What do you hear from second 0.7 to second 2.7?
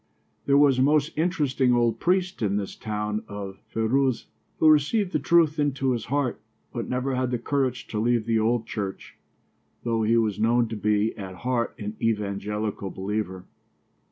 a most interesting old priest in